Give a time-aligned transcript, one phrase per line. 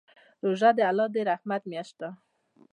[0.45, 2.09] روژه د الله د رحمت میاشت ده.